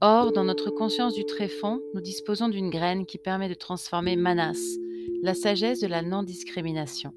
Or, 0.00 0.32
dans 0.32 0.44
notre 0.44 0.70
conscience 0.70 1.12
du 1.12 1.26
tréfonds, 1.26 1.80
nous 1.92 2.00
disposons 2.00 2.48
d'une 2.48 2.70
graine 2.70 3.04
qui 3.04 3.18
permet 3.18 3.50
de 3.50 3.54
transformer 3.54 4.16
Manas, 4.16 4.56
la 5.22 5.34
sagesse 5.34 5.80
de 5.80 5.86
la 5.86 6.00
non-discrimination. 6.00 7.12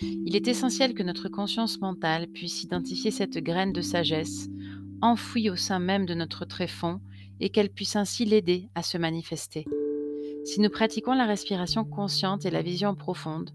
Il 0.00 0.34
est 0.36 0.48
essentiel 0.48 0.94
que 0.94 1.02
notre 1.02 1.28
conscience 1.28 1.78
mentale 1.82 2.28
puisse 2.28 2.62
identifier 2.62 3.10
cette 3.10 3.36
graine 3.36 3.74
de 3.74 3.82
sagesse, 3.82 4.48
enfouie 5.02 5.50
au 5.50 5.56
sein 5.56 5.80
même 5.80 6.06
de 6.06 6.14
notre 6.14 6.46
tréfonds 6.46 7.02
et 7.40 7.50
qu'elle 7.50 7.68
puisse 7.68 7.94
ainsi 7.94 8.24
l'aider 8.24 8.70
à 8.74 8.82
se 8.82 8.96
manifester. 8.96 9.66
Si 10.44 10.60
nous 10.60 10.68
pratiquons 10.68 11.14
la 11.14 11.24
respiration 11.24 11.84
consciente 11.84 12.44
et 12.44 12.50
la 12.50 12.60
vision 12.60 12.94
profonde, 12.94 13.50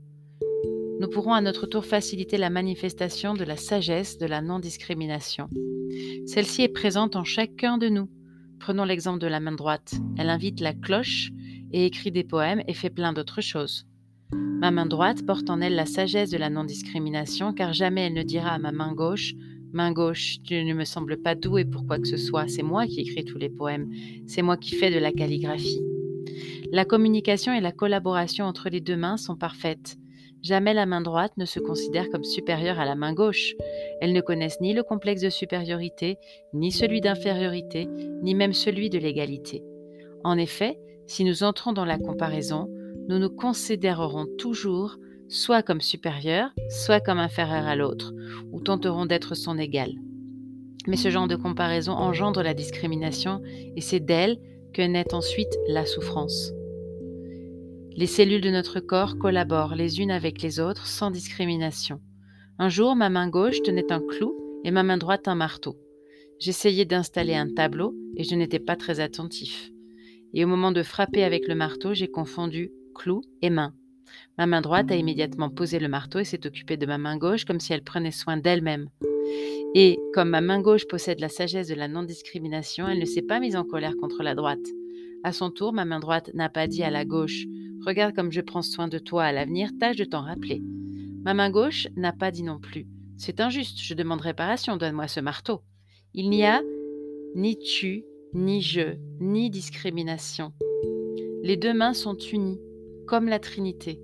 nous 0.99 1.07
pourrons 1.07 1.33
à 1.33 1.41
notre 1.41 1.67
tour 1.67 1.85
faciliter 1.85 2.37
la 2.37 2.49
manifestation 2.49 3.35
de 3.35 3.43
la 3.43 3.57
sagesse 3.57 4.17
de 4.17 4.25
la 4.25 4.41
non-discrimination. 4.41 5.49
Celle-ci 6.25 6.63
est 6.63 6.73
présente 6.73 7.15
en 7.15 7.23
chacun 7.23 7.77
de 7.77 7.89
nous. 7.89 8.09
Prenons 8.59 8.83
l'exemple 8.83 9.19
de 9.19 9.27
la 9.27 9.39
main 9.39 9.51
droite. 9.51 9.93
Elle 10.17 10.29
invite 10.29 10.59
la 10.59 10.73
cloche 10.73 11.29
et 11.71 11.85
écrit 11.85 12.11
des 12.11 12.23
poèmes 12.23 12.63
et 12.67 12.73
fait 12.73 12.89
plein 12.89 13.13
d'autres 13.13 13.41
choses. 13.41 13.85
Ma 14.33 14.71
main 14.71 14.87
droite 14.87 15.25
porte 15.25 15.49
en 15.49 15.61
elle 15.61 15.75
la 15.75 15.85
sagesse 15.85 16.31
de 16.31 16.37
la 16.37 16.49
non-discrimination, 16.49 17.53
car 17.53 17.71
jamais 17.71 18.07
elle 18.07 18.13
ne 18.13 18.23
dira 18.23 18.49
à 18.49 18.59
ma 18.59 18.71
main 18.71 18.93
gauche 18.93 19.35
Main 19.71 19.91
gauche, 19.91 20.37
tu 20.43 20.63
ne 20.63 20.73
me 20.73 20.83
sembles 20.83 21.21
pas 21.21 21.35
doué 21.35 21.63
pour 21.63 21.85
quoi 21.85 21.99
que 21.99 22.07
ce 22.07 22.17
soit, 22.17 22.47
c'est 22.47 22.63
moi 22.63 22.87
qui 22.87 23.01
écris 23.01 23.23
tous 23.23 23.37
les 23.37 23.49
poèmes, 23.49 23.91
c'est 24.25 24.41
moi 24.41 24.57
qui 24.57 24.73
fais 24.73 24.89
de 24.89 24.97
la 24.97 25.11
calligraphie. 25.11 25.79
La 26.71 26.85
communication 26.85 27.51
et 27.51 27.61
la 27.61 27.71
collaboration 27.71 28.45
entre 28.45 28.69
les 28.69 28.79
deux 28.79 28.95
mains 28.95 29.17
sont 29.17 29.35
parfaites. 29.35 29.97
Jamais 30.43 30.75
la 30.75 30.85
main 30.85 31.01
droite 31.01 31.33
ne 31.37 31.45
se 31.45 31.59
considère 31.59 32.09
comme 32.11 32.23
supérieure 32.23 32.79
à 32.79 32.85
la 32.85 32.93
main 32.93 33.13
gauche. 33.13 33.55
Elles 34.01 34.13
ne 34.13 34.21
connaissent 34.21 34.61
ni 34.61 34.73
le 34.73 34.83
complexe 34.83 35.21
de 35.21 35.29
supériorité, 35.29 36.17
ni 36.53 36.71
celui 36.71 37.01
d'infériorité, 37.01 37.87
ni 38.21 38.35
même 38.35 38.53
celui 38.53 38.91
de 38.91 38.99
l'égalité. 38.99 39.63
En 40.23 40.37
effet, 40.37 40.79
si 41.07 41.23
nous 41.23 41.41
entrons 41.41 41.73
dans 41.73 41.85
la 41.85 41.97
comparaison, 41.97 42.69
nous 43.07 43.17
nous 43.17 43.31
considérerons 43.31 44.27
toujours 44.37 44.97
soit 45.27 45.63
comme 45.63 45.81
supérieur, 45.81 46.51
soit 46.69 46.99
comme 46.99 47.19
inférieur 47.19 47.65
à 47.65 47.75
l'autre, 47.75 48.13
ou 48.51 48.61
tenteront 48.61 49.07
d'être 49.07 49.33
son 49.33 49.57
égal. 49.57 49.91
Mais 50.87 50.97
ce 50.97 51.09
genre 51.09 51.27
de 51.27 51.35
comparaison 51.35 51.93
engendre 51.93 52.43
la 52.43 52.53
discrimination 52.53 53.41
et 53.75 53.81
c'est 53.81 53.99
d'elle 53.99 54.37
que 54.73 54.83
naît 54.83 55.15
ensuite 55.15 55.57
la 55.67 55.87
souffrance. 55.87 56.53
Les 57.95 58.07
cellules 58.07 58.41
de 58.41 58.49
notre 58.49 58.79
corps 58.79 59.17
collaborent 59.17 59.75
les 59.75 59.99
unes 59.99 60.11
avec 60.11 60.41
les 60.41 60.59
autres 60.59 60.87
sans 60.87 61.11
discrimination. 61.11 61.99
Un 62.57 62.69
jour, 62.69 62.95
ma 62.95 63.09
main 63.09 63.27
gauche 63.27 63.61
tenait 63.61 63.91
un 63.91 63.99
clou 63.99 64.35
et 64.63 64.71
ma 64.71 64.83
main 64.83 64.97
droite 64.97 65.27
un 65.27 65.35
marteau. 65.35 65.77
J'essayais 66.39 66.85
d'installer 66.85 67.35
un 67.35 67.53
tableau 67.53 67.95
et 68.15 68.23
je 68.23 68.35
n'étais 68.35 68.59
pas 68.59 68.75
très 68.75 68.99
attentif. 68.99 69.71
Et 70.33 70.45
au 70.45 70.47
moment 70.47 70.71
de 70.71 70.83
frapper 70.83 71.23
avec 71.23 71.47
le 71.47 71.55
marteau, 71.55 71.93
j'ai 71.93 72.07
confondu 72.07 72.71
clou 72.95 73.21
et 73.41 73.49
main. 73.49 73.73
Ma 74.37 74.45
main 74.45 74.61
droite 74.61 74.91
a 74.91 74.95
immédiatement 74.95 75.49
posé 75.49 75.79
le 75.79 75.87
marteau 75.87 76.19
et 76.19 76.25
s'est 76.25 76.45
occupée 76.45 76.77
de 76.77 76.85
ma 76.85 76.97
main 76.97 77.17
gauche 77.17 77.45
comme 77.45 77.59
si 77.59 77.73
elle 77.73 77.83
prenait 77.83 78.11
soin 78.11 78.37
d'elle-même. 78.37 78.89
Et 79.75 79.99
comme 80.13 80.29
ma 80.29 80.41
main 80.41 80.61
gauche 80.61 80.87
possède 80.87 81.19
la 81.19 81.29
sagesse 81.29 81.67
de 81.67 81.75
la 81.75 81.87
non-discrimination, 81.87 82.87
elle 82.87 82.99
ne 82.99 83.05
s'est 83.05 83.21
pas 83.21 83.39
mise 83.39 83.55
en 83.55 83.63
colère 83.63 83.95
contre 83.97 84.23
la 84.23 84.35
droite. 84.35 84.65
À 85.23 85.33
son 85.33 85.51
tour, 85.51 85.73
ma 85.73 85.85
main 85.85 85.99
droite 85.99 86.31
n'a 86.33 86.49
pas 86.49 86.67
dit 86.67 86.83
à 86.83 86.89
la 86.89 87.05
gauche 87.05 87.45
Regarde 87.85 88.15
comme 88.15 88.31
je 88.31 88.41
prends 88.41 88.61
soin 88.61 88.87
de 88.87 88.99
toi 88.99 89.23
à 89.23 89.31
l'avenir, 89.31 89.71
tâche 89.79 89.95
de 89.95 90.03
t'en 90.03 90.21
rappeler. 90.21 90.61
Ma 91.23 91.33
main 91.33 91.49
gauche 91.49 91.87
n'a 91.95 92.13
pas 92.13 92.31
dit 92.31 92.43
non 92.43 92.59
plus 92.59 92.87
C'est 93.17 93.39
injuste, 93.39 93.79
je 93.81 93.93
demande 93.93 94.21
réparation, 94.21 94.77
donne-moi 94.77 95.07
ce 95.07 95.19
marteau. 95.19 95.61
Il 96.13 96.29
n'y 96.29 96.45
a 96.45 96.61
ni 97.35 97.57
tu, 97.57 98.03
ni 98.33 98.61
je, 98.61 98.97
ni 99.19 99.49
discrimination. 99.49 100.53
Les 101.43 101.57
deux 101.57 101.73
mains 101.73 101.93
sont 101.93 102.17
unies, 102.17 102.59
comme 103.07 103.27
la 103.27 103.39
Trinité. 103.39 104.01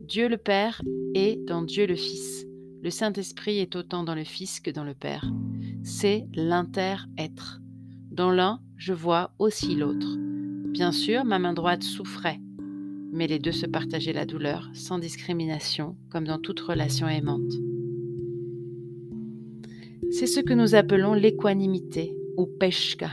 Dieu 0.00 0.28
le 0.28 0.36
Père 0.36 0.82
est 1.14 1.36
dans 1.44 1.62
Dieu 1.62 1.86
le 1.86 1.94
Fils. 1.94 2.46
Le 2.82 2.90
Saint-Esprit 2.90 3.58
est 3.58 3.76
autant 3.76 4.02
dans 4.02 4.14
le 4.14 4.24
Fils 4.24 4.60
que 4.60 4.70
dans 4.70 4.84
le 4.84 4.94
Père. 4.94 5.30
C'est 5.84 6.26
l'inter-être. 6.34 7.60
Dans 8.10 8.30
l'un, 8.30 8.60
je 8.80 8.94
vois 8.94 9.30
aussi 9.38 9.74
l'autre. 9.74 10.16
Bien 10.16 10.90
sûr, 10.90 11.26
ma 11.26 11.38
main 11.38 11.52
droite 11.52 11.82
souffrait, 11.82 12.40
mais 13.12 13.26
les 13.26 13.38
deux 13.38 13.52
se 13.52 13.66
partageaient 13.66 14.14
la 14.14 14.24
douleur, 14.24 14.70
sans 14.72 14.98
discrimination, 14.98 15.96
comme 16.08 16.26
dans 16.26 16.38
toute 16.38 16.60
relation 16.60 17.06
aimante. 17.06 17.52
C'est 20.10 20.26
ce 20.26 20.40
que 20.40 20.54
nous 20.54 20.74
appelons 20.74 21.12
l'équanimité, 21.12 22.16
ou 22.38 22.46
peshka. 22.46 23.10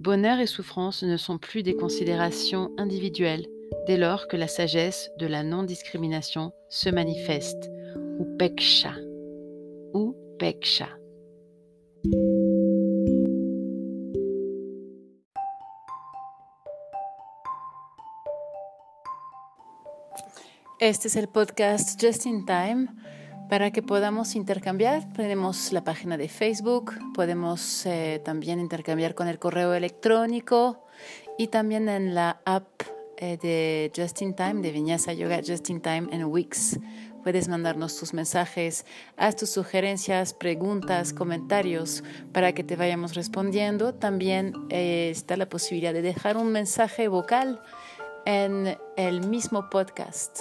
Bonheur 0.00 0.40
et 0.40 0.48
souffrance 0.48 1.04
ne 1.04 1.16
sont 1.16 1.38
plus 1.38 1.62
des 1.62 1.76
considérations 1.76 2.72
individuelles, 2.78 3.46
dès 3.86 3.96
lors 3.96 4.26
que 4.26 4.36
la 4.36 4.48
sagesse 4.48 5.08
de 5.20 5.26
la 5.26 5.44
non-discrimination 5.44 6.50
se 6.68 6.90
manifeste, 6.90 7.70
ou 8.18 8.24
peksha, 8.36 8.96
ou 9.94 10.16
peksha. 10.40 10.88
Este 20.82 21.06
es 21.06 21.14
el 21.14 21.28
podcast 21.28 22.02
Just 22.02 22.26
in 22.26 22.44
Time 22.44 22.88
para 23.48 23.70
que 23.70 23.82
podamos 23.82 24.34
intercambiar. 24.34 25.12
Tenemos 25.12 25.72
la 25.72 25.84
página 25.84 26.16
de 26.16 26.28
Facebook, 26.28 26.94
podemos 27.14 27.86
eh, 27.86 28.20
también 28.24 28.58
intercambiar 28.58 29.14
con 29.14 29.28
el 29.28 29.38
correo 29.38 29.74
electrónico 29.74 30.84
y 31.38 31.46
también 31.46 31.88
en 31.88 32.16
la 32.16 32.40
app 32.44 32.66
eh, 33.16 33.38
de 33.40 33.92
Just 33.94 34.22
in 34.22 34.34
Time, 34.34 34.54
de 34.54 34.72
Viñasa 34.72 35.12
Yoga 35.12 35.40
Just 35.46 35.70
in 35.70 35.80
Time 35.80 36.08
en 36.10 36.24
Wix. 36.24 36.80
Puedes 37.22 37.46
mandarnos 37.46 37.96
tus 37.96 38.12
mensajes, 38.12 38.84
haz 39.16 39.36
tus 39.36 39.50
sugerencias, 39.50 40.34
preguntas, 40.34 41.12
comentarios 41.12 42.02
para 42.32 42.54
que 42.54 42.64
te 42.64 42.74
vayamos 42.74 43.14
respondiendo. 43.14 43.94
También 43.94 44.54
eh, 44.68 45.10
está 45.12 45.36
la 45.36 45.48
posibilidad 45.48 45.92
de 45.92 46.02
dejar 46.02 46.36
un 46.36 46.50
mensaje 46.50 47.06
vocal 47.06 47.62
en 48.24 48.76
el 48.96 49.28
mismo 49.28 49.70
podcast. 49.70 50.40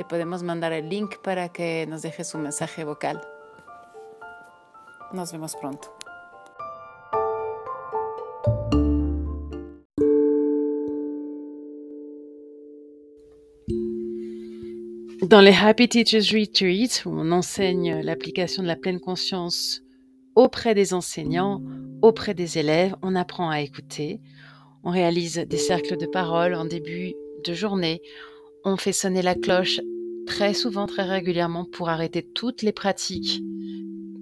Te 0.00 0.04
podemos 0.06 0.42
mandar 0.42 0.72
el 0.72 0.88
link 0.88 1.18
para 1.22 1.50
que 1.50 1.86
nos 1.86 2.00
dejes 2.00 2.34
un 2.34 2.40
mensaje 2.40 2.84
vocal. 2.84 3.20
Nos 5.12 5.30
vemos 5.30 5.54
pronto. 5.56 5.88
Dans 15.28 15.42
les 15.42 15.52
Happy 15.52 15.86
Teachers 15.86 16.32
Retreats, 16.32 17.04
où 17.04 17.10
on 17.10 17.30
enseigne 17.30 18.00
l'application 18.00 18.62
de 18.62 18.68
la 18.68 18.76
pleine 18.76 19.00
conscience 19.00 19.82
auprès 20.34 20.74
des 20.74 20.94
enseignants, 20.94 21.60
auprès 22.00 22.32
des 22.32 22.56
élèves, 22.56 22.96
on 23.02 23.16
apprend 23.16 23.50
à 23.50 23.60
écouter, 23.60 24.22
on 24.82 24.92
réalise 24.92 25.36
des 25.36 25.58
cercles 25.58 25.98
de 25.98 26.06
parole 26.06 26.54
en 26.54 26.64
début 26.64 27.12
de 27.44 27.52
journée, 27.52 28.00
on 28.64 28.76
fait 28.76 28.92
sonner 28.92 29.22
la 29.22 29.34
cloche 29.34 29.80
très 30.26 30.54
souvent, 30.54 30.86
très 30.86 31.02
régulièrement 31.02 31.64
pour 31.64 31.88
arrêter 31.88 32.22
toutes 32.22 32.62
les 32.62 32.72
pratiques, 32.72 33.42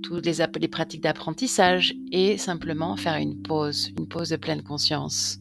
toutes 0.03 0.25
les, 0.25 0.69
pratiques 0.69 1.03
d'apprentissage 1.03 1.95
et 2.13 2.39
simplement 2.39 2.97
faire 2.97 3.17
une 3.17 3.43
pause, 3.43 3.91
une 3.99 4.09
pause 4.09 4.31
de 4.31 4.37
pleine 4.37 4.63
conscience. 4.63 5.39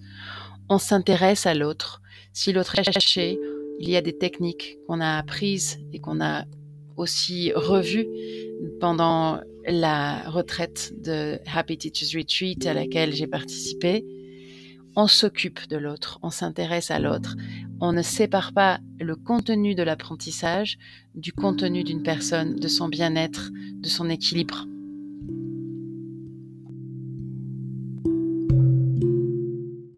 On 0.70 0.78
s'intéresse 0.78 1.46
à 1.46 1.54
l'autre. 1.54 2.02
Si 2.34 2.52
l'autre 2.52 2.78
est 2.78 2.92
caché, 2.92 3.40
il 3.80 3.90
y 3.90 3.96
a 3.96 4.02
des 4.02 4.18
techniques 4.18 4.78
qu'on 4.88 5.00
a 5.00 5.18
apprises 5.18 5.80
et 5.94 6.00
qu'on 6.00 6.20
a 6.20 6.46
aussi 6.98 7.54
revues 7.54 8.08
pendant 8.80 9.40
la 9.68 10.30
retraite 10.30 10.94
de 11.02 11.40
Happy 11.54 11.78
Teachers 11.78 12.18
Retreat 12.18 12.66
à 12.66 12.74
laquelle 12.74 13.14
j'ai 13.14 13.28
participé. 13.28 14.04
On 15.00 15.06
s'occupe 15.06 15.68
de 15.70 15.78
l'autre, 15.78 16.18
on 16.24 16.32
s'intéresse 16.32 16.90
à 16.90 16.98
l'autre. 16.98 17.36
On 17.80 17.94
ne 17.94 18.02
sépare 18.02 18.52
pas 18.52 18.80
le 19.00 19.16
contenu 19.16 19.76
de 19.76 19.84
l'apprentissage 19.84 20.80
du 21.14 21.34
contenu 21.34 21.84
d'une 21.84 22.02
personne, 22.02 22.56
de 22.56 22.68
son 22.68 22.88
bien-être, 22.88 23.52
de 23.54 23.88
son 23.88 24.10
équilibre. 24.10 24.66